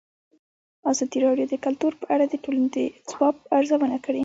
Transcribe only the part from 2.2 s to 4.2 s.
د ټولنې د ځواب ارزونه کړې.